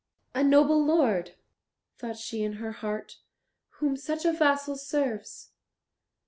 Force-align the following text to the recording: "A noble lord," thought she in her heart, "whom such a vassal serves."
"A 0.33 0.43
noble 0.43 0.83
lord," 0.83 1.35
thought 1.99 2.17
she 2.17 2.41
in 2.41 2.53
her 2.53 2.71
heart, 2.71 3.17
"whom 3.73 3.95
such 3.95 4.25
a 4.25 4.33
vassal 4.33 4.75
serves." 4.75 5.51